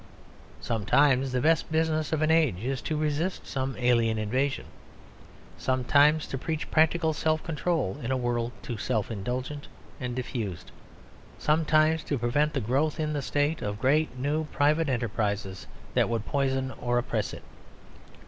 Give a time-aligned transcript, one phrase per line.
[0.61, 4.65] Sometimes the best business of an age is to resist some alien invasion;
[5.59, 9.67] sometimes to preach practical self control in a world too self indulgent
[9.99, 10.71] and diffused;
[11.37, 16.25] sometimes to prevent the growth in the State of great new private enterprises that would
[16.25, 17.43] poison or oppress it.